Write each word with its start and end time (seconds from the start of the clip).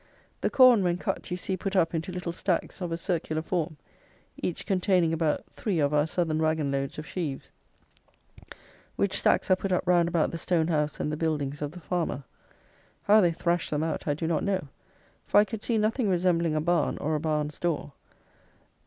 The 0.41 0.49
corn, 0.49 0.81
when 0.83 0.97
cut, 0.97 1.29
you 1.29 1.37
see 1.37 1.55
put 1.55 1.75
up 1.75 1.93
into 1.93 2.11
little 2.11 2.31
stacks 2.31 2.81
of 2.81 2.91
a 2.91 2.97
circular 2.97 3.43
form, 3.43 3.77
each 4.41 4.65
containing 4.65 5.13
about 5.13 5.45
three 5.55 5.77
of 5.77 5.93
our 5.93 6.07
southern 6.07 6.41
wagon 6.41 6.71
loads 6.71 6.97
of 6.97 7.05
sheaves, 7.05 7.51
which 8.95 9.19
stacks 9.19 9.51
are 9.51 9.55
put 9.55 9.71
up 9.71 9.85
round 9.85 10.09
about 10.09 10.31
the 10.31 10.39
stone 10.39 10.69
house 10.69 10.99
and 10.99 11.11
the 11.11 11.17
buildings 11.17 11.61
of 11.61 11.69
the 11.71 11.79
farmer. 11.79 12.23
How 13.03 13.21
they 13.21 13.31
thrash 13.31 13.69
them 13.69 13.83
out 13.83 14.07
I 14.07 14.15
do 14.15 14.25
not 14.25 14.43
know, 14.43 14.69
for 15.27 15.39
I 15.39 15.45
could 15.45 15.61
see 15.61 15.77
nothing 15.77 16.09
resembling 16.09 16.55
a 16.55 16.61
barn 16.61 16.97
or 16.97 17.13
a 17.13 17.19
barn's 17.19 17.59
door. 17.59 17.93